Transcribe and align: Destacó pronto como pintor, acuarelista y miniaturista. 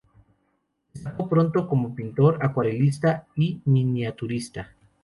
Destacó 0.95 1.29
pronto 1.29 1.67
como 1.67 1.93
pintor, 1.93 2.39
acuarelista 2.43 3.27
y 3.35 3.61
miniaturista. 3.65 4.71